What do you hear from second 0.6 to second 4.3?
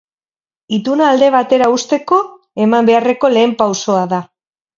Ituna alde batera uzteko eman beharreko lehen pausoa da.